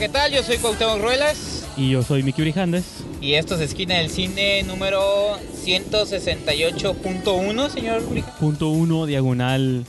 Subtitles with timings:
[0.00, 0.32] ¿qué tal?
[0.32, 1.66] Yo soy Cuauhtémoc Ruelas.
[1.76, 2.84] Y yo soy Miki Brijandes.
[3.20, 8.38] Y esto es Esquina del Cine número 168.1, señor Brijandes.
[8.40, 9.84] Punto 1, diagonal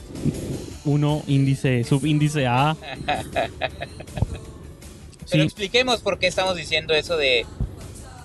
[0.83, 2.75] 1, índice, subíndice A.
[3.07, 7.45] Pero Sí, expliquemos por qué estamos diciendo eso de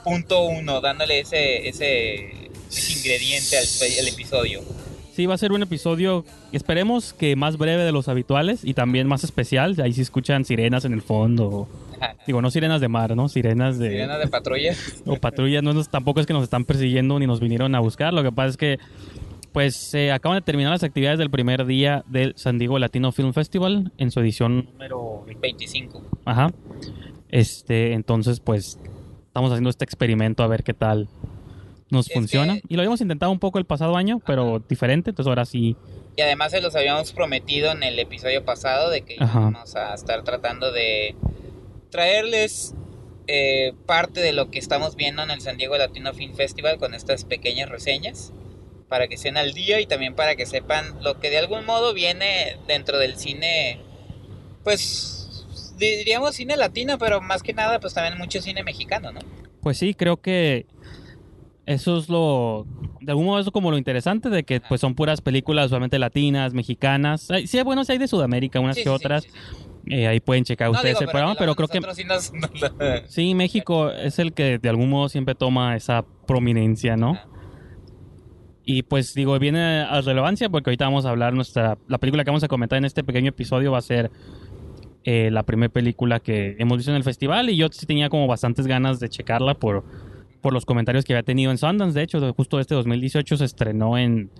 [0.02, 3.64] punto 1, dándole ese, ese, ese ingrediente al,
[4.00, 4.64] al episodio.
[5.16, 9.08] Sí, va a ser un episodio, esperemos que más breve de los habituales y también
[9.08, 9.74] más especial.
[9.82, 11.68] Ahí sí escuchan sirenas en el fondo.
[12.26, 13.30] Digo, no sirenas de mar, ¿no?
[13.30, 13.88] Sirenas de...
[13.88, 14.74] Sirena de patrulla.
[15.06, 18.12] o patrullas, no tampoco es que nos están persiguiendo ni nos vinieron a buscar.
[18.12, 18.78] Lo que pasa es que,
[19.52, 23.32] pues, se acaban de terminar las actividades del primer día del San Diego Latino Film
[23.32, 26.02] Festival en su edición número 25.
[26.26, 26.52] Ajá.
[27.30, 28.78] Este, entonces, pues,
[29.28, 31.08] estamos haciendo este experimento a ver qué tal
[31.90, 32.54] nos Es funciona.
[32.54, 35.10] que- Y lo habíamos intentado un poco el pasado año, pero diferente.
[35.10, 35.76] Entonces, ahora sí.
[36.16, 39.38] Y además se los habíamos prometido en el episodio pasado de que Ajá.
[39.40, 41.14] íbamos a estar tratando de
[41.90, 42.74] traerles
[43.28, 46.94] eh, parte de lo que estamos viendo en el San Diego Latino Film Festival con
[46.94, 48.32] estas pequeñas reseñas
[48.88, 51.92] para que estén al día y también para que sepan lo que de algún modo
[51.92, 53.80] viene dentro del cine,
[54.62, 55.44] pues
[55.78, 59.20] diríamos cine latino, pero más que nada pues también mucho cine mexicano, ¿no?
[59.60, 60.66] Pues sí, creo que
[61.66, 62.66] eso es lo.
[63.00, 65.98] De algún modo, eso es como lo interesante de que, pues, son puras películas solamente
[65.98, 67.30] latinas, mexicanas.
[67.30, 69.24] Ay, Sí, bueno, sí hay de Sudamérica, unas Sí, que sí, otras.
[69.24, 69.30] sí.
[69.88, 71.80] Eh, ahí pueden checar No, ustedes digo, el programa, pero creo que.
[71.94, 72.32] sí nos-
[73.08, 77.16] Sí, México es el que de algún modo siempre toma esa prominencia, ¿no?
[78.64, 81.78] Y pues digo, viene a relevancia porque ahorita vamos a hablar nuestra...
[81.86, 84.10] La película que vamos a comentar en este pequeño episodio va a ser
[85.04, 88.26] eh, la primera película que hemos visto en el festival y yo sí tenía como
[88.26, 89.84] bastantes ganas de checarla por,
[90.46, 91.98] por los comentarios que había tenido en Sundance.
[91.98, 94.30] De hecho, justo este 2018 se estrenó en,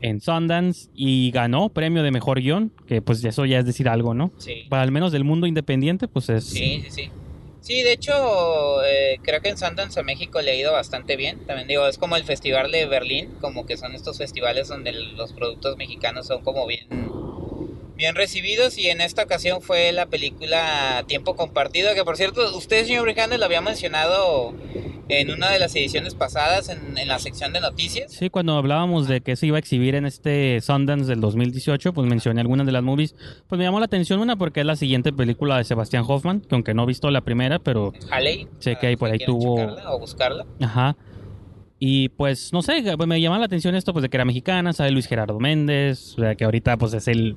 [0.00, 4.14] en Sundance y ganó premio de mejor guion, que pues eso ya es decir algo,
[4.14, 4.30] ¿no?
[4.38, 4.62] Sí.
[4.68, 6.44] Para al menos del mundo independiente, pues es...
[6.44, 7.10] Sí, sí, sí.
[7.62, 8.12] Sí, de hecho,
[8.84, 11.44] eh, creo que en Sundance a México le ha ido bastante bien.
[11.46, 15.32] También digo, es como el Festival de Berlín, como que son estos festivales donde los
[15.32, 16.86] productos mexicanos son como bien,
[18.02, 18.76] bien recibidos.
[18.78, 23.38] Y en esta ocasión fue la película Tiempo Compartido, que por cierto, usted, señor Brijandes,
[23.38, 24.54] lo había mencionado
[25.08, 28.12] en una de las ediciones pasadas en, en la sección de noticias.
[28.12, 32.08] Sí, cuando hablábamos de que se iba a exhibir en este Sundance del 2018, pues
[32.08, 33.14] mencioné algunas de las movies.
[33.46, 36.54] Pues me llamó la atención una porque es la siguiente película de Sebastián Hoffman, que
[36.54, 38.48] aunque no he visto la primera, pero Halley.
[38.58, 40.46] Sé que ahí por ahí tuvo- O buscarla.
[40.60, 40.96] ajá.
[41.84, 44.72] Y pues no sé, pues, me llamaba la atención esto pues de que era mexicana,
[44.72, 47.36] sale Luis Gerardo Méndez, o sea, que ahorita pues es el,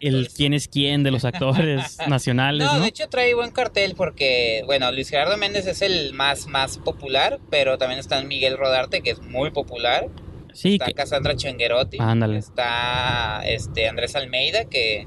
[0.00, 2.80] El, quién es quién de los actores nacionales, No, ¿no?
[2.80, 7.40] de hecho trae buen cartel porque, bueno, Luis Gerardo Méndez es el más, más popular,
[7.50, 10.08] pero también está Miguel Rodarte, que es muy popular.
[10.54, 11.98] Sí, está que, Cassandra Changuerotti.
[12.00, 12.38] Ándale.
[12.38, 15.06] Está este Andrés Almeida, que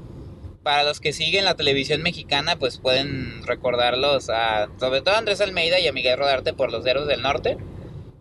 [0.62, 5.40] para los que siguen la televisión mexicana, pues pueden recordarlos a, sobre todo a Andrés
[5.40, 7.58] Almeida y a Miguel Rodarte por Los Héroes del Norte.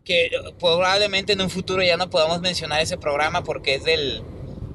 [0.03, 4.21] Que probablemente en un futuro ya no podamos mencionar ese programa porque es del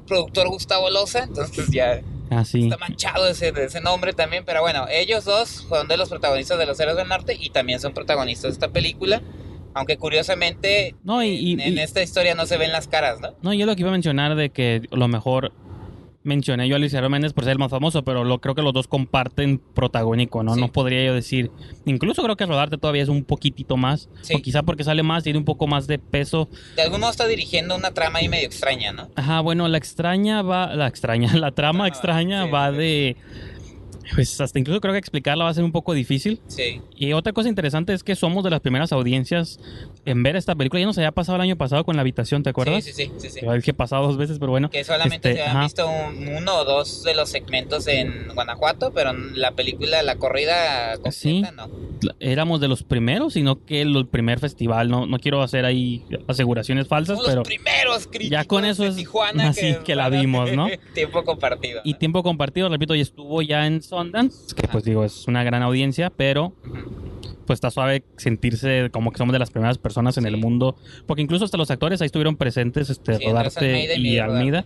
[0.07, 2.01] productor Gustavo Loza, entonces ya
[2.31, 2.63] así.
[2.63, 6.65] Está manchado ese, ese nombre también, pero bueno, ellos dos fueron de los protagonistas de
[6.65, 9.21] Los Héroes del Norte y también son protagonistas de esta película.
[9.75, 13.21] Aunque curiosamente No, y- y- en, en y- esta historia no se ven las caras,
[13.21, 13.35] ¿no?
[13.43, 15.51] No, yo lo que iba a mencionar de que lo mejor
[16.23, 18.73] mencioné yo a Gerardo Méndez por ser el más famoso, pero lo creo que los
[18.73, 20.55] dos comparten protagónico, ¿no?
[20.55, 20.59] Sí.
[20.59, 21.51] No podría yo decir.
[21.85, 24.09] Incluso creo que Rodarte todavía es un poquitito más.
[24.21, 24.35] Sí.
[24.35, 26.49] O quizá porque sale más, tiene un poco más de peso.
[26.75, 29.09] De algún modo está dirigiendo una trama ahí medio extraña, ¿no?
[29.15, 30.75] Ajá, bueno, la extraña va.
[30.75, 33.15] La extraña, la trama Trama, extraña sí, va de.
[34.15, 36.41] Pues hasta incluso creo que explicarla va a ser un poco difícil.
[36.47, 36.81] Sí.
[36.95, 39.59] Y otra cosa interesante es que somos de las primeras audiencias
[40.05, 40.79] en ver esta película.
[40.79, 42.83] Ya nos había pasado el año pasado con La Habitación, ¿te acuerdas?
[42.83, 43.39] Sí, sí, sí, sí, sí.
[43.43, 44.69] Yo dije pasado dos veces, pero bueno.
[44.69, 48.91] Que solamente Este, se habían visto un- uno o dos de los segmentos en Guanajuato,
[48.93, 51.41] pero la película, la corrida completa, Sí.
[51.55, 51.69] no.
[52.19, 54.89] Éramos de los primeros, sino que el, primer festival.
[54.89, 57.39] No, no quiero hacer ahí aseguraciones falsas, Somos pero.
[57.41, 60.67] los primeros ya con eso es Tijuana así que la van a- vimos, ¿no?
[60.93, 61.81] Tiempo compartido.
[61.83, 65.61] Y tiempo compartido, repito, y estuvo ya en Sundance, que pues digo, es una gran
[65.63, 66.53] audiencia, pero
[67.45, 70.29] pues está suave sentirse como que somos de las primeras personas en Sí.
[70.29, 70.75] el mundo,
[71.07, 74.65] porque incluso hasta los actores ahí estuvieron presentes, este, Sí, Rodarte y y, Almeida,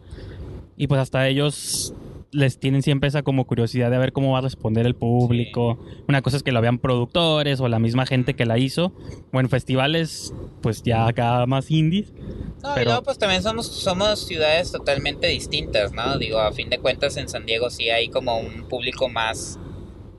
[0.75, 1.93] y pues hasta ellos
[2.33, 5.77] les tienen siempre esa como curiosidad de ver cómo va a responder el público.
[6.07, 8.93] Una cosa es que lo vean productores o la misma gente que la hizo,
[9.31, 12.11] o en festivales, pues ya acá más indies.
[12.63, 16.17] No, y Pero- luego pues también somos, somos ciudades totalmente distintas, ¿no?
[16.17, 19.59] Digo, a fin de cuentas en San Diego sí hay como un público más...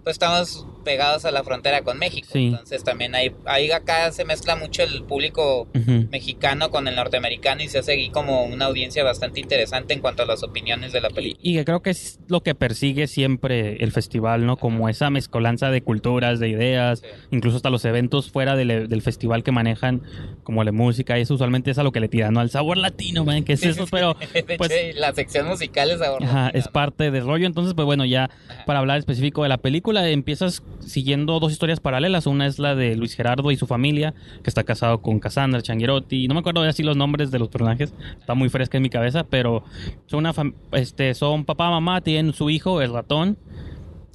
[0.03, 2.29] Pues estamos pegados a la frontera con México.
[2.33, 2.47] Sí.
[2.49, 5.67] Entonces también hay, ahí acá se mezcla mucho el público
[6.11, 10.23] mexicano con el norteamericano y se hace ahí como una audiencia bastante interesante en cuanto
[10.23, 11.41] a las opiniones de la Y, película.
[11.43, 14.57] y que creo que es lo que persigue siempre el festival, ¿no?
[14.57, 17.07] Como esa mezcolanza de culturas, de ideas, Sí.
[17.31, 20.03] incluso hasta los eventos fuera del, del festival que manejan,
[20.43, 22.41] como la música, y eso usualmente es a lo que le tiran, ¿no?
[22.41, 26.01] Al sabor latino, man, que es eso, pero De pues- hecho, la sección musical es.
[26.03, 27.47] Ajá, es parte del rollo.
[27.47, 28.65] Entonces, pues bueno, ya Ajá.
[28.67, 32.27] para hablar específico de la película, empiezas siguiendo dos historias paralelas.
[32.27, 36.29] Una es la de Luis Gerardo y su familia, que está casado con Cassandra Changuerotti.
[36.29, 39.25] No me acuerdo así los nombres de los personajes, está muy fresca en mi cabeza,
[39.25, 39.65] pero
[40.07, 40.35] son una
[40.73, 43.37] este son papá, mamá, tienen su hijo, el ratón.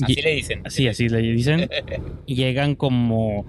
[0.01, 0.63] Así Y- le dicen.
[0.69, 1.69] Sí, así le dicen.
[2.25, 3.45] Y llegan como.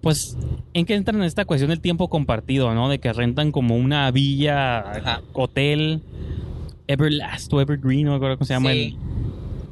[0.00, 0.36] Pues,
[0.74, 2.88] ¿en qué entran en esta cuestión del tiempo compartido, no?
[2.88, 5.22] De que rentan como una villa, Ajá.
[5.32, 6.00] hotel,
[6.88, 8.96] Everlast o Evergreen, no me acuerdo cómo se llama Sí.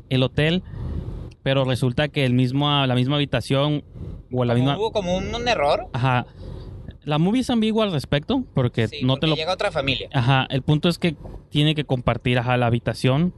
[0.09, 0.63] el, el hotel.
[1.43, 3.83] Pero resulta que el mismo, la misma habitación
[4.33, 4.79] o la Como misma.
[4.79, 5.87] Hubo como un, un error.
[5.93, 6.27] Ajá.
[7.05, 9.37] La movie es ambigua al respecto porque Sí, no porque te lo.
[9.37, 10.09] llega otra familia.
[10.13, 10.47] Ajá.
[10.51, 11.17] El punto es que
[11.49, 13.33] tiene que compartir ajá, la habitación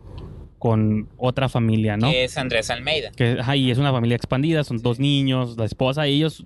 [0.63, 2.09] con otra familia, ¿no?
[2.09, 3.11] Que es Andrés Almeida.
[3.17, 6.45] que ajá, y es una familia expandida, son dos niños, la esposa y ellos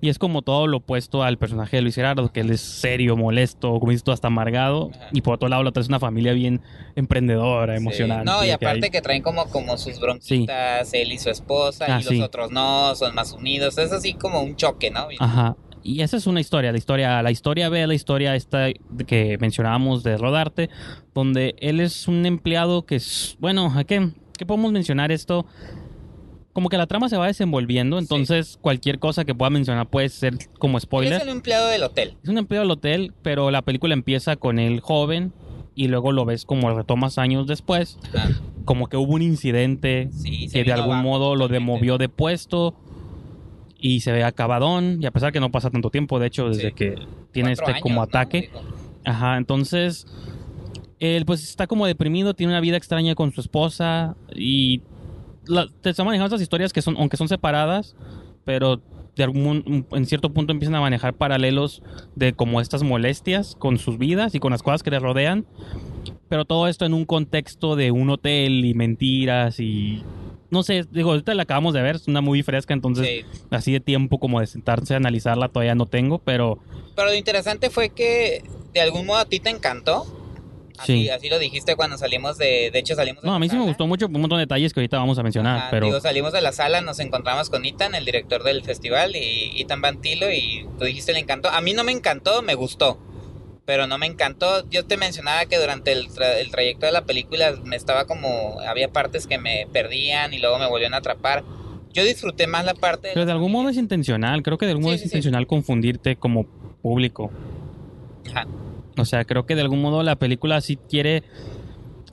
[0.00, 3.16] y es como todo lo opuesto al personaje de Luis Gerardo, que él es serio,
[3.16, 5.08] molesto, como dices tú, hasta amargado, Ajá.
[5.12, 6.60] y por otro lado la otra es una familia bien
[6.94, 7.82] emprendedora, Sí.
[7.82, 8.24] emocionante.
[8.26, 11.86] No, y que aparte hay- que traen como, como sus bronquitas, él y su esposa,
[11.88, 13.76] Ah, y los otros no, son más unidos.
[13.76, 15.08] Es así como un choque, ¿no?
[15.18, 15.56] Ajá.
[15.82, 18.68] Y esa es una historia, la historia, la historia B, la historia esta
[19.06, 20.70] que mencionábamos de Rodarte,
[21.14, 25.46] donde él es un empleado que es, bueno, ¿a qué, qué podemos mencionar esto?
[26.52, 30.34] Como que la trama se va desenvolviendo, entonces cualquier cosa que pueda mencionar puede ser
[30.58, 31.12] como Él spoiler.
[31.14, 32.16] es el empleado del hotel.
[32.22, 35.32] Es un empleado del hotel, pero la película empieza con él joven
[35.76, 37.98] y luego lo ves como retomas años después,
[38.64, 42.74] como que hubo un incidente Sí, que de algún abajo modo lo demovió de puesto
[43.78, 46.68] y se ve acabadón y a pesar que no pasa tanto tiempo, de hecho, desde
[46.68, 46.72] Sí.
[46.74, 46.94] que
[47.32, 48.50] tiene Cuatro este años, como ataque.
[49.04, 50.06] Ajá, entonces
[51.00, 54.82] él pues está como deprimido, tiene una vida extraña con su esposa y
[55.46, 57.94] la- te están manejando estas historias que son, aunque son separadas,
[58.44, 58.80] pero
[59.16, 61.82] de algún en cierto punto empiezan a manejar paralelos
[62.14, 65.44] de como estas molestias con sus vidas y con las cosas que le rodean.
[66.28, 70.02] Pero todo esto en un contexto de un hotel y mentiras y
[70.50, 73.24] no sé, digo, ahorita la acabamos de ver, es una muy fresca, entonces sí.
[73.50, 76.58] así de tiempo como de sentarse a analizarla todavía no tengo, pero
[76.96, 78.42] Pero lo interesante fue que
[78.72, 80.06] de algún modo a ti te encantó.
[80.78, 81.10] Así, Sí.
[81.10, 82.70] así lo dijiste cuando salimos de.
[82.72, 84.72] De hecho, salimos de no, a mí sí me gustó mucho un montón de detalles
[84.72, 87.64] que ahorita vamos a mencionar, Ajá, pero Digo, salimos de la sala, nos encontramos con
[87.64, 91.48] Ethan, el director del festival, y Ethan Bantilo, y tú dijiste le encantó.
[91.48, 93.00] A mí no me encantó, me gustó.
[93.68, 94.66] Pero no me encantó.
[94.70, 98.58] Yo te mencionaba que durante el, tra- el trayecto de la película me estaba como.
[98.66, 101.44] Había partes que me perdían y luego me volvían a atrapar.
[101.92, 103.10] Yo disfruté más la parte.
[103.12, 105.16] Pero de algún modo es intencional, creo que de algún modo Sí, es sí, sí.
[105.16, 106.46] intencional confundirte como
[106.80, 107.30] público.
[108.30, 108.46] Ajá.
[108.96, 111.22] O sea, creo que de algún modo la película sí quiere...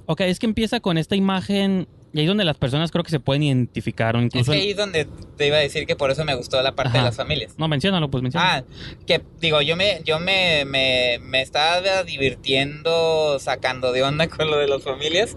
[0.08, 3.12] Ok, es que empieza con esta imagen y ahí es donde las personas creo que
[3.12, 4.54] se pueden identificar o Es incluso...
[4.54, 5.06] que ahí es donde
[5.36, 7.00] te iba a decir que por eso me gustó la parte Ajá.
[7.00, 7.56] de las familias.
[7.58, 8.66] No, menciónalo, pues menciónalo.
[8.66, 14.50] Ah, que digo, yo me, yo me, me, me estaba divirtiendo sacando de onda con
[14.50, 15.36] lo de las familias.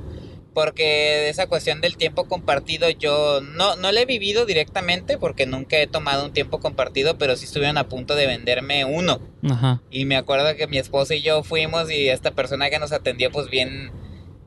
[0.54, 5.78] Porque esa cuestión del tiempo compartido yo no, no la he vivido directamente porque nunca
[5.78, 9.20] he tomado un tiempo compartido, pero sí estuvieron a punto de venderme uno.
[9.50, 9.82] Ajá.
[9.90, 13.32] Y me acuerdo que mi esposa y yo fuimos y esta persona que nos atendió
[13.32, 13.90] pues bien,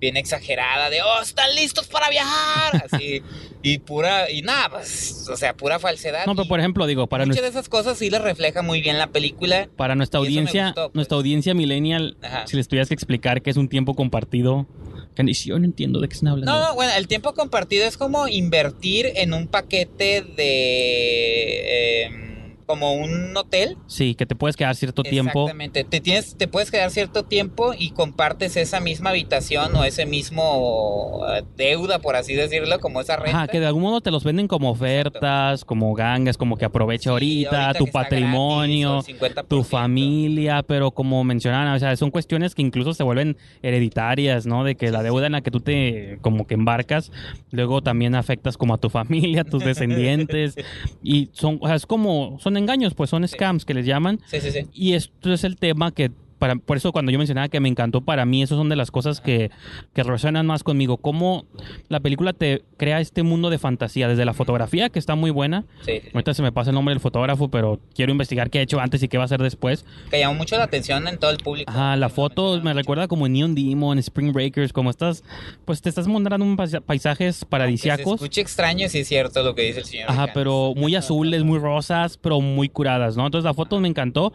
[0.02, 2.88] bien exagerada de, oh, están listos para viajar.
[2.92, 3.22] Así,
[3.62, 6.26] y pura, y nada, pues, o sea, pura falsedad.
[6.26, 8.98] No, pero por ejemplo, digo, para, Muchas de esas cosas sí les refleja muy bien
[8.98, 9.70] la película.
[9.78, 10.96] para nuestra audiencia, gustó, pues.
[10.96, 12.48] nuestra audiencia millennial, Ajá.
[12.48, 14.68] si les tuvieras que explicar qué es un tiempo compartido,
[15.16, 16.52] que yo no entiendo de qué están hablando.
[16.52, 22.06] No, no, bueno, el tiempo compartido es como invertir en un paquete de...
[22.06, 22.31] em,
[22.72, 23.76] como un hotel.
[23.86, 25.42] Sí, que te puedes quedar cierto tiempo.
[25.42, 25.84] Exactamente.
[25.84, 31.26] Te, tienes, te puedes quedar cierto tiempo y compartes esa misma habitación o ese mismo
[31.36, 33.40] eh, deuda, por así decirlo, como esa renta.
[33.40, 37.02] Ajá, que de algún modo te los venden como ofertas, como gangas, como que aprovecha
[37.02, 39.48] Sí, ahorita, tu patrimonio, gratis, o el 50%.
[39.50, 44.64] tu familia, pero como mencionaban, o sea, son cuestiones que incluso se vuelven hereditarias, ¿no?
[44.64, 47.12] De que la deuda en la que tú te como que embarcas,
[47.52, 50.56] luego también afectas como a tu familia, a tus descendientes
[51.04, 54.40] y son, o sea, es como son engaños, pues son scams que les llaman Sí,
[54.40, 54.68] sí, sí.
[54.74, 58.02] y esto es el tema que para, por eso cuando yo mencionaba que me encantó,
[58.02, 59.52] para mí eso son de las cosas que,
[59.94, 60.98] que resuenan más conmigo.
[60.98, 61.46] Cómo
[61.88, 65.66] la película te crea este mundo de fantasía, desde la fotografía, que está muy buena.
[65.86, 66.10] Sí, sí, sí.
[66.16, 69.04] Ahorita se me pasa el nombre del fotógrafo, pero quiero investigar qué ha hecho antes
[69.04, 69.86] y qué va a hacer después.
[70.10, 71.72] Que llamó mucho la atención en todo el público.
[71.72, 72.74] Ajá, la foto me mucho.
[72.74, 75.24] recuerda como Neon Demon, Spring Breakers, como estás,
[75.66, 78.16] pues te estás mostrando un paisa- paisajes Que se paradisiacos.
[78.16, 80.06] escucha extraño, sí es cierto lo que dice el señor.
[80.10, 80.34] Ajá, Ricardo.
[80.34, 83.28] pero muy azules, muy rosas, pero muy curadas, ¿no?
[83.28, 84.34] Entonces la foto me encantó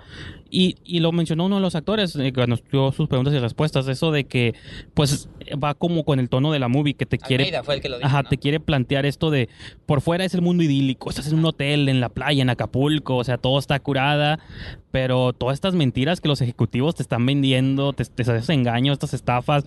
[0.51, 3.89] y, y lo mencionó uno de los actores eh, cuando dio sus preguntas y respuestas,
[3.89, 4.55] eso de que
[4.95, 5.29] pues
[5.63, 7.45] va como con el tono de la movie que te quiere...
[7.45, 8.29] Almeida fue el que lo dijo, Ajá, ¿no?
[8.29, 9.49] te quiere plantear esto de
[9.87, 13.17] por fuera es el mundo idílico, estás en un hotel, en la playa, en Acapulco,
[13.17, 14.39] o sea, todo está curada,
[14.91, 19.13] pero todas estas mentiras que los ejecutivos te están vendiendo, te, te haces engaños, estas
[19.15, 19.65] estafas,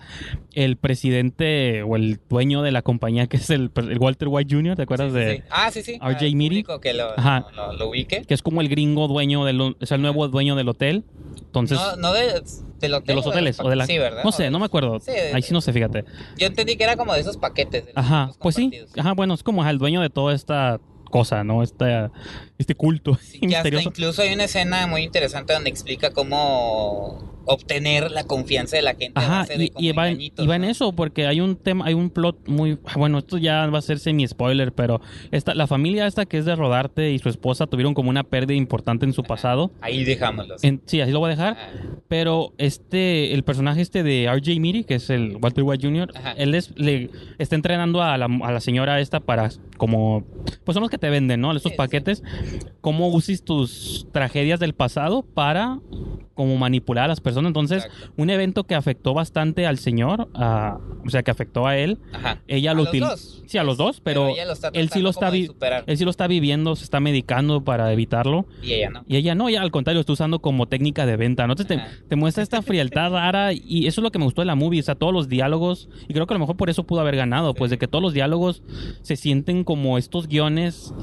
[0.54, 4.76] el presidente o el dueño de la compañía que es el, el Walter White Jr.,
[4.76, 5.36] ¿te acuerdas Sí, sí, de...?
[5.36, 5.42] sí.
[5.50, 5.98] Ah, sí, sí.
[6.00, 7.46] RJ público Que lo, Ajá.
[7.54, 8.22] lo, lo ubique.
[8.26, 11.04] que es como el gringo dueño del, o sea, el nuevo dueño del hotel.
[11.38, 12.42] Entonces, no, no de,
[12.80, 13.06] del hotel.
[13.06, 14.22] de los hoteles o de la Sí, ¿verdad?
[14.24, 15.00] No sé, no me acuerdo.
[15.00, 16.04] Sí, de- Ahí sí no sé, fíjate.
[16.38, 17.86] Yo entendí que era como de esos paquetes.
[17.86, 18.70] de los Ajá, pues sí.
[18.96, 21.62] Ajá, bueno, es como el dueño de toda esta cosa, ¿no?
[21.62, 22.10] Este,
[22.58, 28.10] este culto Sí, que hasta incluso hay una escena muy interesante donde explica cómo obtener
[28.10, 29.12] la confianza de la gente.
[29.14, 32.48] Ajá, y, y va, y va en eso, porque hay un tema, hay un plot
[32.48, 36.38] muy, bueno, esto ya va a ser semi spoiler, pero esta, la familia esta que
[36.38, 39.70] es de Rodarte y su esposa tuvieron como una pérdida importante en su pasado.
[39.80, 40.56] Ahí dejámoslo.
[40.62, 41.56] En- sí, así lo voy a dejar.
[41.58, 41.70] Ah,
[42.08, 46.32] Pero este, el personaje este de RJ Meary, que es el Walter White Jr., Ajá.
[46.32, 50.24] él es, le está entrenando a la, a la señora esta para como,
[50.64, 51.50] pues son los que te venden, ¿no?
[51.56, 51.76] Estos Sí, sí.
[51.76, 52.22] paquetes,
[52.80, 55.78] cómo uses tus tragedias del pasado para
[56.40, 57.50] como manipular a las personas.
[57.50, 58.12] Entonces, Exacto.
[58.16, 62.40] un evento que afectó bastante al señor, a- o sea, que afectó a él, Ajá.
[62.48, 65.96] ella A lo dos, Sí, a los dos, pero, está él sí lo está él
[65.98, 68.46] sí lo está viviendo, se está medicando para evitarlo.
[68.62, 69.04] Y ella no.
[69.06, 71.46] Y ella no, ella al contrario, lo está usando como técnica de venta.
[71.46, 71.52] ¿no?
[71.52, 74.46] Entonces te, te muestra esta frialdad rara y eso es lo que me gustó de
[74.46, 74.80] la movie.
[74.80, 77.16] O sea, todos los diálogos, y creo que a lo mejor por eso pudo haber
[77.16, 78.62] ganado, pues de que todos los diálogos
[79.02, 80.94] se sienten como estos guiones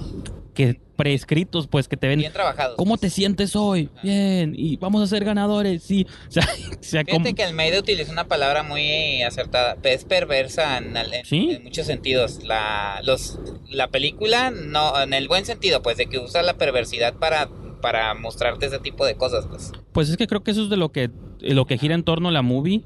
[0.58, 2.18] que preescritos, pues que te ven.
[2.20, 2.76] Bien trabajados.
[2.76, 3.90] ¿Cómo te sientes hoy?
[4.02, 6.08] Bien, y vamos a ser ganadores, sí.
[6.28, 9.78] O sea, o sea, como- Fíjate que Almeida utilizó una palabra muy acertada.
[9.84, 11.52] Es perversa en, en- ¿Sí?
[11.52, 12.44] en muchos sentidos.
[12.44, 13.38] La, los,
[13.70, 17.48] la película, no, en el buen sentido, pues, de que usa la perversidad para,
[17.80, 19.72] para mostrarte ese tipo de cosas, pues.
[19.92, 21.12] Pues es que creo que eso es de lo que,
[21.42, 22.82] lo que gira en torno a la movie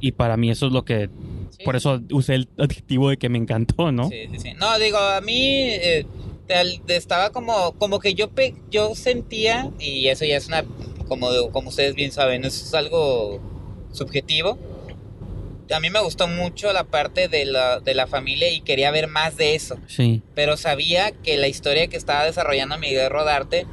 [0.00, 1.10] y para mí eso es lo que...
[1.50, 1.64] Sí.
[1.64, 4.08] Por eso usé el adjetivo de que me encantó, ¿no?
[4.08, 4.52] Sí, sí, sí.
[4.54, 6.06] No, digo, a mí eh,
[6.88, 10.64] estaba como, como que yo, pe- yo sentía, y eso ya es una,
[11.08, 13.40] como, como ustedes bien saben, eso es algo
[13.92, 14.58] subjetivo.
[15.72, 19.06] A mí me gustó mucho la parte de la, de la familia y quería ver
[19.06, 19.76] más de eso.
[19.86, 20.20] Sí.
[20.34, 23.66] pero sabía que la historia que estaba desarrollando Miguel Rodarte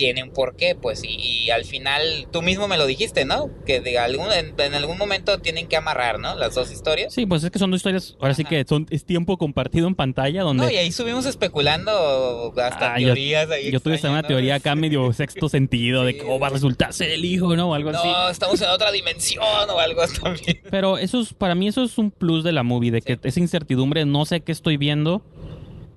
[0.00, 3.50] tiene un porqué, pues, y, y al final tú mismo me lo dijiste, ¿no?
[3.66, 6.36] Que de algún, en, en algún momento tienen que amarrar, ¿no?
[6.36, 7.12] Las dos historias.
[7.12, 9.94] Sí, pues es que son dos historias, ahora sí que son, es tiempo compartido en
[9.94, 10.64] pantalla donde...
[10.64, 14.22] No, y ahí estuvimos especulando hasta Ah, yo- teorías ahí Yo tuve esta extrañas, una
[14.22, 14.28] ¿no?
[14.28, 17.68] teoría acá medio sexto sentido de cómo va a resultar ser el hijo, ¿no?
[17.70, 18.08] O algo así.
[18.08, 20.60] No, estamos en otra dimensión o algo también.
[20.70, 23.20] Pero eso es, para mí eso es un plus de la movie, de que Sí.
[23.24, 25.20] esa incertidumbre, no sé qué estoy viendo.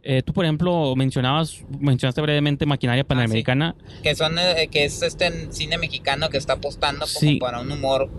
[0.05, 3.73] Eh, tú, por ejemplo, mencionabas, mencionaste brevemente Maquinaria Panamericana.
[4.03, 7.37] Que son, eh, que es este cine mexicano que está apostando como Sí.
[7.37, 8.09] para un humor,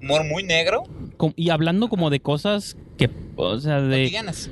[0.00, 0.84] humor muy negro,
[1.16, 4.04] com- y hablando como de cosas que, o sea, de...
[4.04, 4.50] cotidianas.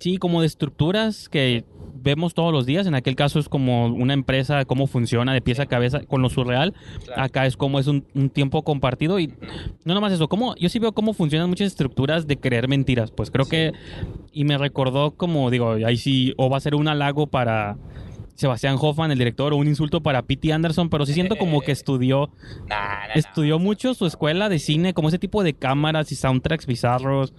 [0.00, 1.64] Sí, como de estructuras que
[2.00, 2.86] vemos todos los días.
[2.86, 6.28] En aquel caso es como una empresa, cómo funciona de pieza a cabeza con lo
[6.28, 6.74] surreal.
[7.04, 7.22] Claro.
[7.22, 9.32] Acá es como es un, un tiempo compartido y
[9.84, 13.10] no nomás eso, como yo sí veo cómo funcionan muchas estructuras de creer mentiras.
[13.10, 13.72] Pues creo que
[14.32, 17.76] y me recordó como digo, ahí sí o va a ser un halago para
[18.36, 20.52] Sebastián Hoffman, el director, o un insulto para P.T.
[20.52, 22.30] Anderson, pero sí siento como que estudió
[22.68, 23.14] Nah, nah, nah.
[23.14, 27.32] estudió mucho su escuela de cine, como ese tipo de cámaras y soundtracks bizarros.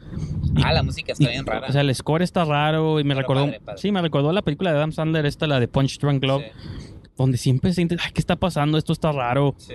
[0.63, 1.67] Ah, la música está Y, bien rara.
[1.67, 3.45] O sea, el score está raro y me Pero recordó.
[3.45, 3.81] padre, padre.
[3.81, 6.89] Sí, me recordó la película de Adam Sandler, esta, la de Punch Drunk Love, Sí,
[7.17, 8.77] donde siempre sientes, ay, ¿qué está pasando?
[8.77, 9.55] Esto está raro.
[9.57, 9.73] sí.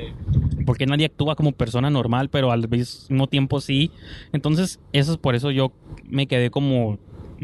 [0.65, 3.91] Porque nadie actúa como persona normal, pero al mismo tiempo sí.
[4.33, 5.73] Entonces, eso es por eso yo
[6.05, 6.99] me quedé como.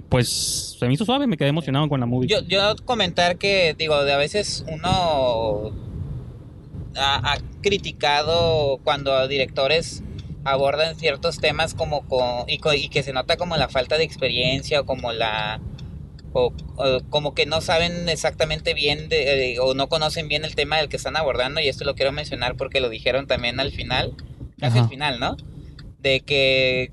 [0.08, 2.28] Pues se me hizo suave, me quedé emocionado con la movie.
[2.28, 5.72] Yo, yo comentar que, digo, de a veces uno
[6.96, 10.02] ha, ha criticado cuando directores
[10.44, 14.80] abordan ciertos temas como con, y, y que se nota como la falta de experiencia
[14.80, 15.60] o como la
[16.32, 20.54] o, o como que no saben exactamente bien de- eh, o no conocen bien el
[20.54, 23.72] tema del que están abordando y esto lo quiero mencionar porque lo dijeron también al
[23.72, 24.12] final
[24.60, 24.84] casi Ajá.
[24.84, 25.36] al final no
[26.00, 26.90] de que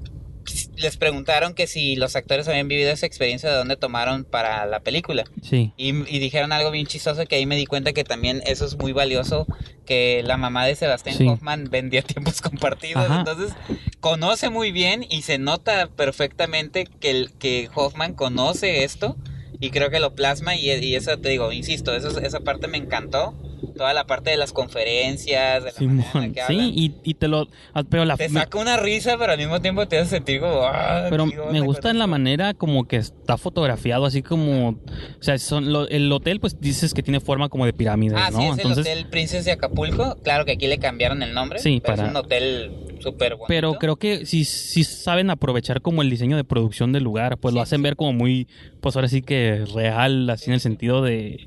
[0.78, 4.80] les preguntaron que si los actores habían vivido esa experiencia de dónde tomaron para la
[4.82, 5.24] película.
[5.42, 5.72] Sí.
[5.78, 8.78] Y, y dijeron algo bien chistoso que ahí me di cuenta que también eso es
[8.78, 9.48] muy valioso,
[9.86, 11.28] que la mamá de Sebastián Sí.
[11.28, 13.20] Hoffman vendía tiempos compartidos, Ajá.
[13.20, 13.54] entonces
[14.00, 19.18] conoce muy bien y se nota perfectamente que, el, que Hoffman conoce esto
[19.60, 22.78] y creo que lo plasma y, y eso te digo, insisto, eso, esa parte me
[22.78, 23.34] encantó,
[23.76, 26.34] toda la parte de las conferencias, de la Simón.
[26.34, 27.48] que Sí, y, y te lo.
[27.74, 28.16] ah, Pero la.
[28.18, 30.62] Te me- saca una risa, pero al mismo tiempo te hace sentir como...
[30.64, 32.12] "Ah, Pero ¿qué onda me gusta en la esto?".
[32.12, 34.70] manera como que está fotografiado, así como.
[34.70, 34.76] O
[35.24, 38.40] sea, son lo- el hotel, pues dices que tiene forma como de pirámides, Ah, ¿no?
[38.40, 40.16] sí, es Entonces, el Hotel Princess de Acapulco.
[40.24, 41.60] Claro que aquí le cambiaron el nombre.
[41.60, 43.46] Sí, pero para- Es un hotel súper bonito.
[43.48, 47.54] pero creo que sí, sí saben aprovechar como el diseño de producción del lugar, pues
[47.54, 47.84] lo hacen sí.
[47.84, 48.48] ver como muy,
[48.82, 51.46] pues ahora sí que real, así en el sentido de,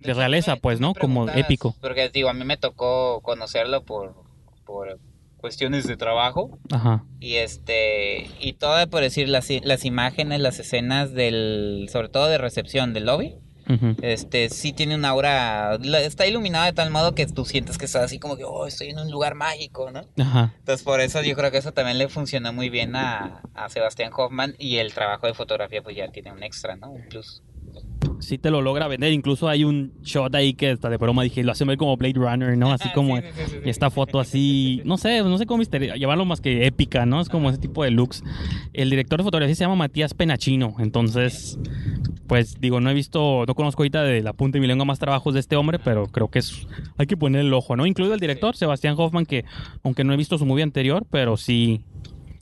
[0.00, 0.94] de realeza, me- pues, ¿no?
[0.94, 1.74] Como épico.
[1.80, 4.14] Porque, digo, a mí me tocó conocerlo por,
[4.64, 4.98] por
[5.38, 6.58] cuestiones de trabajo.
[6.72, 7.04] Ajá.
[7.20, 11.88] Y este y todo por decir las, las imágenes, las escenas del...
[11.92, 13.36] Sobre todo de recepción del lobby.
[14.00, 15.78] Este, sí tiene una aura...
[16.00, 18.44] Está iluminada de tal modo que tú sientes que estás así como que...
[18.44, 20.06] Oh, estoy en un lugar mágico, ¿no?
[20.18, 20.54] Ajá.
[20.58, 24.10] Entonces por eso yo creo que eso también le funcionó muy bien a, a Sebastián
[24.16, 26.90] Hoffman y el trabajo de fotografía pues ya tiene un extra, ¿no?
[26.90, 27.42] Un plus.
[28.20, 31.42] Sí te lo logra vender, incluso hay un shot ahí que hasta de broma dije,
[31.42, 32.72] lo hacen ver como Blade Runner, ¿no?
[32.72, 33.58] Así como Sí, sí, sí, sí, sí.
[33.64, 37.20] y esta foto así, no sé, no sé cómo llevarlo más que épica, ¿no?
[37.20, 38.22] Es como ese tipo de looks.
[38.72, 41.58] El director de fotografía se llama Matías Penachino, entonces,
[42.26, 44.98] pues digo, no he visto, no conozco ahorita de la punta de mi lengua más
[44.98, 46.66] trabajos de este hombre, pero creo que es,
[46.96, 47.86] hay que poner el ojo, ¿no?
[47.86, 49.44] Incluido el director, Sebastián Hoffman, que
[49.82, 51.82] aunque no he visto su movie anterior, pero sí,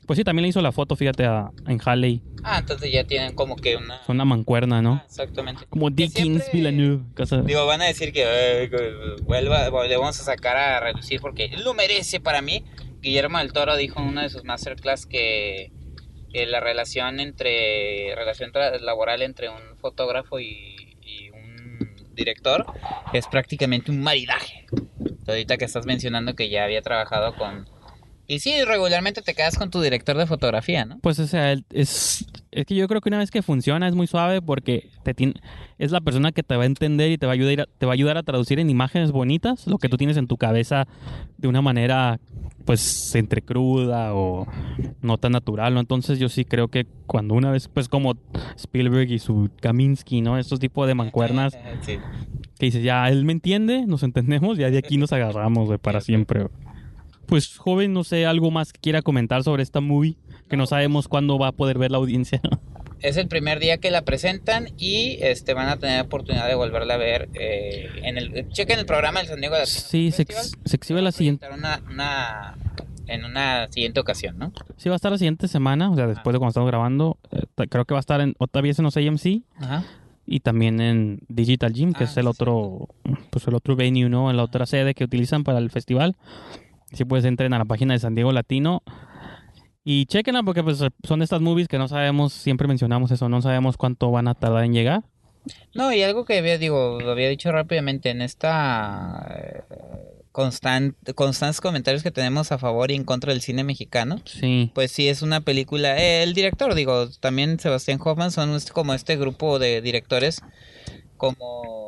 [0.06, 3.34] pues sí, también le hizo la foto, fíjate, a, en Halley, Ah, entonces ya tienen
[3.34, 4.02] como que una...
[4.04, 5.02] son una mancuerna, Ah, ¿no?
[5.04, 5.64] exactamente.
[5.68, 6.14] Como Dickens,
[6.44, 10.56] siempre- Villeneuve, cosa- Digo, van a decir que eh, que vuelva, le vamos a sacar
[10.56, 12.64] a reducir porque lo merece para mí.
[13.02, 15.72] Guillermo del Toro dijo en una de sus masterclass que,
[16.32, 22.64] que la relación entre relación laboral entre un fotógrafo y, y un director
[23.12, 24.66] es prácticamente un maridaje.
[25.26, 27.68] Ahorita que estás mencionando que ya había trabajado con
[28.28, 30.98] y sí, regularmente te quedas con tu director de fotografía, ¿no?
[31.00, 34.06] Pues o sea, es, es que yo creo que una vez que funciona es muy
[34.06, 35.34] suave porque te tiene,
[35.78, 37.86] es la persona que te va a entender y te va a ayudar a, te
[37.86, 40.86] va a ayudar a traducir en imágenes bonitas lo que tú tienes en tu cabeza
[41.38, 42.18] de una manera
[42.64, 44.46] pues entre cruda o
[45.00, 45.80] no tan natural, ¿no?
[45.80, 48.16] Entonces yo sí creo que cuando una vez pues como
[48.56, 50.36] Spielberg y su Kaminsky, ¿no?
[50.36, 51.98] Estos tipos de mancuernas Sí.
[52.58, 56.00] que dices, ya él me entiende, nos entendemos, ya de aquí nos agarramos, güey, para
[56.00, 56.40] siempre.
[56.40, 56.65] güey.
[57.26, 60.16] Pues joven, no sé, algo más que quiera comentar sobre esta movie,
[60.48, 62.40] que no sabemos cuándo va a poder ver la audiencia.
[63.00, 66.94] Es el primer día que la presentan y este van a tener oportunidad de volverla
[66.94, 70.52] a ver eh, en el chequen el programa del San Diego Latino Sí, se, ex-
[70.64, 72.56] se exhibe la siguiente, Una, una
[73.06, 74.52] en una siguiente ocasión, ¿no?
[74.78, 77.42] sí va a estar la siguiente semana, o sea, después de cuando estamos grabando, eh,
[77.68, 79.84] creo que va a estar en, otra vez en los AMC Ajá.
[80.26, 82.88] y también en Digital Gym, que Ah, es el sí, otro,
[83.30, 84.30] pues el otro venue, ¿no?
[84.30, 86.16] En la otra sede que utilizan para el festival.
[86.92, 88.82] Si pues entren a la página de San Diego Latino
[89.84, 93.76] y chequenla porque pues son estas movies que no sabemos, siempre mencionamos eso, no sabemos
[93.76, 95.02] cuánto van a tardar en llegar.
[95.74, 99.62] No, y algo que había, digo, había dicho rápidamente en esta eh,
[100.32, 104.16] constant- constantes comentarios que tenemos a favor y en contra del cine mexicano.
[104.24, 104.72] Sí.
[104.74, 105.96] Pues sí, es una película.
[106.02, 110.40] eh, el director, digo, también Sebastián Hoffman son como este grupo de directores
[111.16, 111.85] como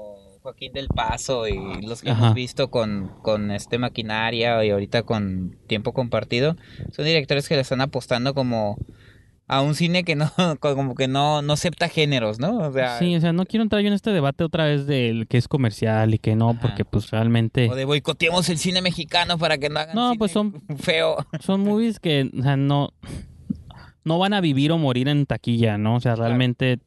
[0.48, 2.24] Joaquín del Paso y los que Ajá.
[2.26, 6.56] hemos visto con, con este maquinaria y ahorita con tiempo compartido.
[6.92, 8.78] Son directores que le están apostando como
[9.46, 10.30] a un cine que no,
[10.60, 12.58] como que no, no acepta géneros, ¿no?
[12.58, 15.26] O sea, Sí, o sea, no quiero entrar yo en este debate otra vez del
[15.26, 16.60] que es comercial y que no, Ajá.
[16.62, 20.18] porque pues realmente o de boicoteemos el cine mexicano para que no hagan No, cine
[20.18, 21.16] pues son- feo.
[21.40, 22.94] son movies que, o sea, no,
[24.04, 25.96] no van a vivir o morir en taquilla, ¿no?
[25.96, 26.78] O sea, realmente,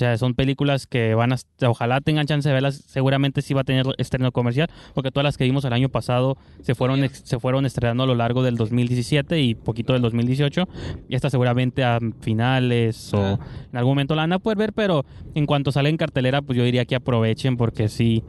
[0.00, 1.36] sea, son películas que van a,
[1.66, 5.36] ojalá tengan chance de verlas, seguramente sí va a tener estreno comercial, porque todas las
[5.36, 9.40] que vimos el año pasado se fueron, se fueron estrenando a lo largo del 2017
[9.40, 10.68] y poquito del 2018,
[11.08, 13.38] y esta seguramente a finales o Ah.
[13.70, 16.56] en algún momento la van a poder ver, pero en cuanto sale en cartelera, pues
[16.56, 18.24] yo diría que aprovechen porque sí,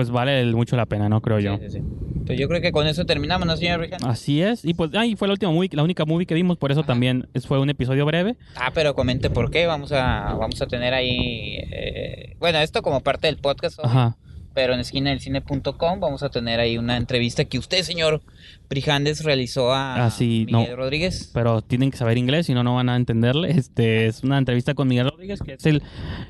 [0.00, 1.20] pues vale mucho la pena, ¿no?
[1.20, 1.58] Creo yo.
[1.58, 1.84] Sí, sí, sí.
[2.24, 4.02] Pues yo creo que con eso terminamos, ¿no, señor Rijan?
[4.06, 6.70] Así es, y pues ay, fue la última movie, la única movie que vimos, por
[6.70, 6.86] eso Ajá.
[6.86, 8.36] también fue un episodio breve.
[8.56, 9.66] Ah, pero comente por qué.
[9.66, 11.58] Vamos a, vamos a tener ahí.
[11.70, 14.16] eh, bueno, esto como parte del podcast, Ajá.
[14.54, 18.22] pero en esquinadelcine.com vamos a tener ahí una entrevista que usted, señor
[18.68, 20.76] Brijandes realizó a Ah, sí, Miguel no.
[20.76, 21.30] Rodríguez.
[21.34, 23.50] pero tienen que saber inglés, si no, no van a entenderle.
[23.50, 25.82] Este es una entrevista con Miguel Rodríguez, que es el,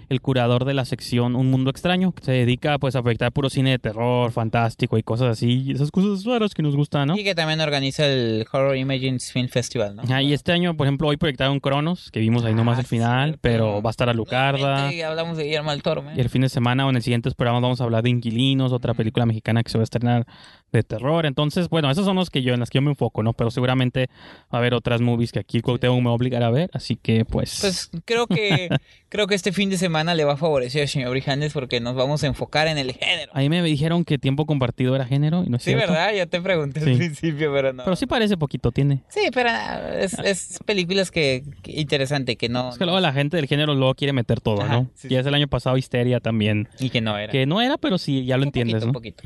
[0.09, 3.51] el curador de la sección Un Mundo Extraño, que se dedica pues a proyectar puro
[3.51, 7.16] cine de terror, fantástico y cosas así, y esas cosas raras que nos gustan, ¿no?
[7.16, 10.03] Y que también organiza el Horror Images Film Festival, ¿no?
[10.11, 12.87] Ah, y este año, por ejemplo, hoy proyectaron Cronos, que vimos ahí nomás Ah, el
[12.87, 13.40] final, cierto.
[13.42, 14.59] pero va a estar a Lucarda.
[14.61, 16.16] Nuevamente hablamos de Guillermo del Toro, man.
[16.16, 18.73] Y el fin de semana o en el siguiente programa vamos a hablar de Inquilinos,
[18.73, 20.27] otra película mexicana que se va a estrenar
[20.73, 21.27] de terror.
[21.27, 23.33] Entonces, bueno, esos son los que yo, en las que yo me enfoco, ¿no?
[23.33, 24.09] Pero seguramente
[24.53, 26.97] va a haber otras movies que aquí Cuauhtémoc me va a obligar a ver, así
[26.97, 27.59] que pues...
[27.61, 28.69] Pues creo que
[29.09, 31.95] creo que este fin de semana le va a favorecer al señor Brijandes porque nos
[31.95, 33.33] vamos a enfocar en el género.
[33.35, 35.93] Ahí me dijeron que tiempo compartido era género y no es Sí, cierto.
[35.93, 36.13] ¿verdad?
[36.15, 36.91] Ya te pregunté Sí.
[36.91, 37.85] al principio, pero no.
[37.85, 39.03] Pero sí parece poquito, tiene.
[39.09, 43.13] Sí, pero ah, es, es películas que, que interesante que no, Es que luego la
[43.13, 44.91] gente del género luego quiere meter todo, Ajá, ¿no?
[44.95, 47.31] sí, ya es el año pasado Histeria también, y que no era.
[47.33, 48.91] que no era, pero sí, ya lo Un entiendes, poquito, ¿no?
[48.91, 49.25] Un poquito.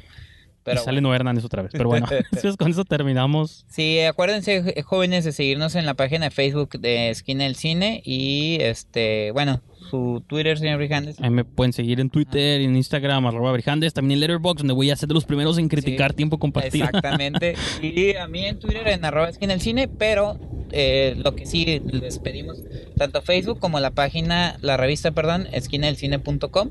[0.65, 1.73] Pero y sale Noé Hernández otra vez.
[1.73, 3.65] Pero bueno, entonces con eso terminamos.
[3.69, 8.59] Sí, acuérdense jóvenes de seguirnos en la página de Facebook de Esquina del Cine y
[8.61, 11.21] este, bueno, su Twitter, señor Brijandes.
[11.21, 14.91] Ahí me pueden seguir en Twitter, en Instagram, arroba Brijandes, también en Letterboxd, donde voy
[14.91, 16.87] a ser de los primeros en criticar Sí, tiempo compartido.
[16.87, 17.55] Exactamente.
[17.83, 20.39] Y a mí en Twitter en arroba esquina del cine, pero
[20.73, 22.63] eh, lo que sí les pedimos,
[22.97, 26.71] tanto Facebook como la página, la revista, perdón, esquinadelcine.com,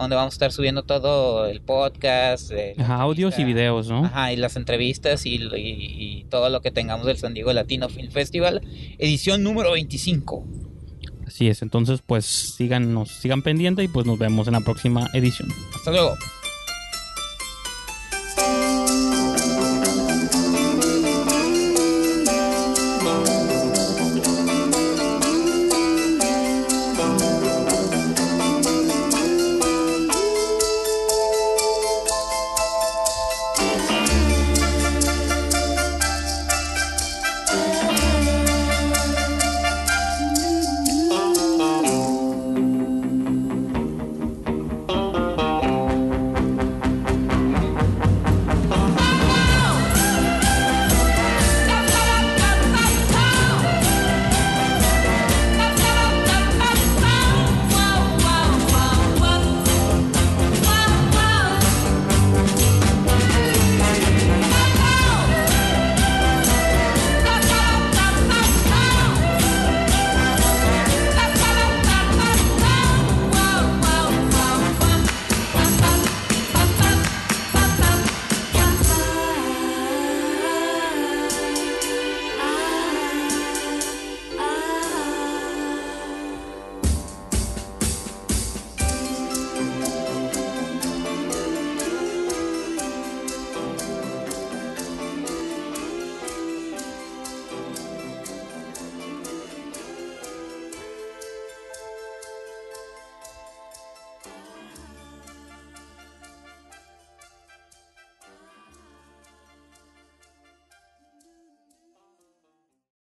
[0.00, 2.50] donde vamos a estar subiendo todo el podcast.
[2.52, 4.04] eh, Ajá, audios y videos, ¿no?
[4.06, 7.88] Ajá, y las entrevistas y, y- y todo lo que tengamos del San Diego Latino
[7.88, 8.62] Film Festival,
[8.98, 10.44] edición número 25.
[11.26, 15.48] Así es, entonces pues síganos, sigan pendiente y pues nos vemos en la próxima edición.
[15.76, 16.14] Hasta luego.